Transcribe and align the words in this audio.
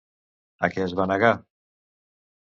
A 0.67 0.69
què 0.75 0.81
es 0.85 0.95
va 0.99 1.05
negar? 1.11 1.31